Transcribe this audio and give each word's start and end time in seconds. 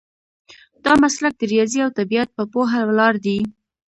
دا 0.85 0.93
مسلک 1.03 1.33
د 1.37 1.41
ریاضي 1.51 1.79
او 1.85 1.91
طبیعت 1.99 2.29
په 2.37 2.43
پوهه 2.53 2.79
ولاړ 2.89 3.13
دی. 3.25 3.39